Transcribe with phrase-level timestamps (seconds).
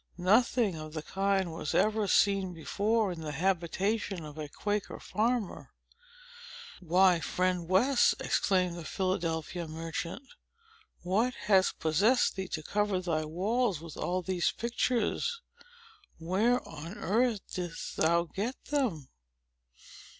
[0.17, 5.73] Nothing of the kind was ever seen before in the habitation of a Quaker farmer.
[6.79, 10.23] "Why, Friend West," exclaimed the Philadelphia merchant,
[11.03, 15.39] "what has possessed thee to cover thy walls with all these pictures?
[16.17, 19.07] Where on earth didst thou get them?"